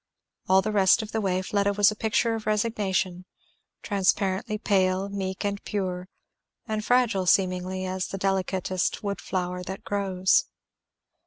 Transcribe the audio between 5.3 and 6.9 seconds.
and pure, and